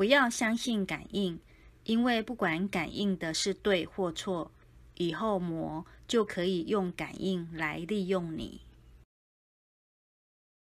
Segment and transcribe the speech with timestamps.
[0.00, 1.38] 不要相信感应
[1.84, 4.50] 因为不管感应的是对或错
[4.94, 8.62] 以后魔就可以用感应来利用你。